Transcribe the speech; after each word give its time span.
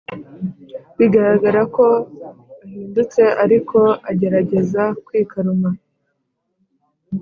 bigaragara 0.97 1.61
ko 1.75 1.85
ahindutse 2.63 3.21
ariko 3.43 3.77
agerageza 4.09 4.81
kwikaruma 5.05 5.69